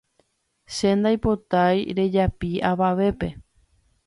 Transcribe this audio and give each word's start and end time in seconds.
Che 0.75 0.89
ndaipotái 0.99 1.77
rejapi 1.97 2.49
avavépe 2.69 3.27